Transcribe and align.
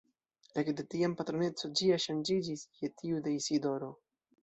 Ekde 0.61 0.85
tiam 0.93 1.13
patroneco 1.19 1.71
ĝia 1.83 2.01
ŝanĝiĝis 2.09 2.67
je 2.83 2.93
tiu 2.99 3.25
de 3.29 3.39
Isidoro. 3.41 3.97